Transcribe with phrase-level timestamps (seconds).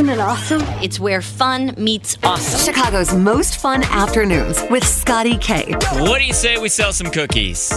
[0.00, 0.62] Isn't it awesome?
[0.82, 2.58] It's where fun meets awesome.
[2.58, 5.74] Chicago's most fun afternoons with Scotty K.
[5.98, 7.70] What do you say we sell some cookies?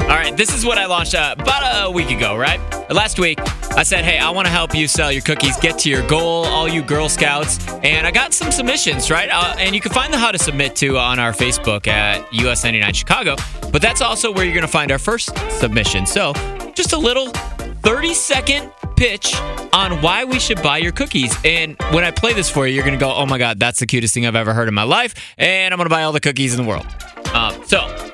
[0.00, 2.58] All right, this is what I launched uh, about a week ago, right?
[2.90, 3.38] Last week,
[3.76, 6.44] I said, hey, I want to help you sell your cookies, get to your goal,
[6.46, 7.64] all you Girl Scouts.
[7.84, 9.28] And I got some submissions, right?
[9.30, 12.64] Uh, and you can find the how to submit to on our Facebook at US
[12.64, 13.36] 99 Chicago.
[13.70, 15.30] But that's also where you're going to find our first
[15.60, 16.04] submission.
[16.04, 16.32] So
[16.74, 19.34] just a little 30 second pitch
[19.72, 21.34] on why we should buy your cookies.
[21.42, 23.80] And when I play this for you, you're going to go, oh my God, that's
[23.80, 25.14] the cutest thing I've ever heard in my life.
[25.38, 26.86] And I'm going to buy all the cookies in the world.
[27.32, 28.12] Uh, so,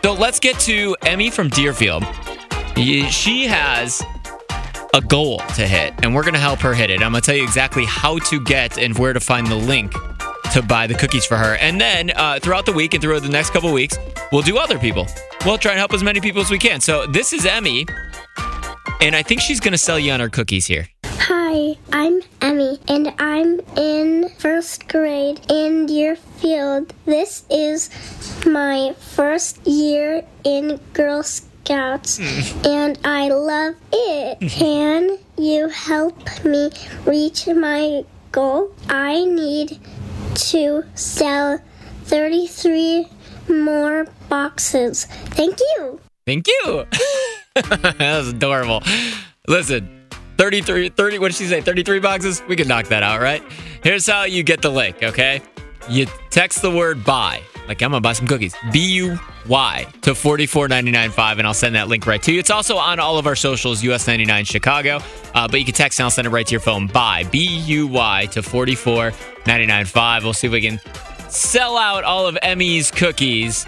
[0.00, 2.04] so let's get to Emmy from Deerfield.
[2.76, 4.00] She has
[4.94, 7.02] a goal to hit, and we're going to help her hit it.
[7.02, 9.92] I'm going to tell you exactly how to get and where to find the link
[10.52, 11.56] to buy the cookies for her.
[11.56, 13.98] And then uh, throughout the week and throughout the next couple weeks,
[14.30, 15.08] we'll do other people.
[15.44, 16.80] We'll try and help as many people as we can.
[16.80, 17.86] So this is Emmy,
[19.00, 20.88] and I think she's going to sell you on her cookies here.
[21.04, 26.92] Hi, I'm Emmy, and I'm in first grade in Deerfield.
[27.04, 27.90] This is
[28.46, 32.66] my first year in Girl Scouts, hmm.
[32.66, 34.40] and I love it.
[34.50, 36.70] Can you help me
[37.04, 38.72] reach my goal?
[38.88, 39.78] I need
[40.50, 41.60] to sell
[42.04, 43.08] 33
[43.48, 45.04] more boxes.
[45.36, 46.00] Thank you.
[46.26, 46.86] Thank you.
[47.98, 48.82] that was adorable.
[49.46, 50.06] Listen,
[50.36, 51.60] 33, 30, what did she say?
[51.60, 52.42] 33 boxes?
[52.48, 53.42] We can knock that out, right?
[53.82, 55.42] Here's how you get the link, okay?
[55.88, 57.42] You text the word buy.
[57.66, 58.54] Like, I'm gonna buy some cookies.
[58.72, 62.38] B U Y to 44995, and I'll send that link right to you.
[62.38, 65.00] It's also on all of our socials, US99 Chicago.
[65.34, 66.86] Uh, but you can text and I'll send it right to your phone.
[66.86, 70.24] Buy B U Y to 44995.
[70.24, 70.80] We'll see if we can
[71.28, 73.66] sell out all of Emmy's cookies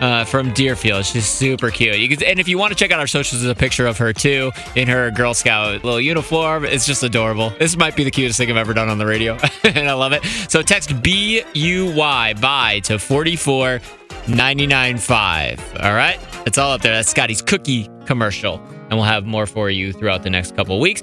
[0.00, 1.04] uh, from Deerfield.
[1.04, 1.96] She's super cute.
[1.96, 3.98] You can, and if you want to check out our socials, there's a picture of
[3.98, 6.64] her too in her Girl Scout little uniform.
[6.64, 7.50] It's just adorable.
[7.58, 10.12] This might be the cutest thing I've ever done on the radio, and I love
[10.12, 10.24] it.
[10.48, 13.80] So text B U Y buy to forty four
[14.28, 15.60] ninety nine five.
[15.80, 16.94] All right, that's all up there.
[16.94, 21.02] That's Scotty's cookie commercial, and we'll have more for you throughout the next couple weeks.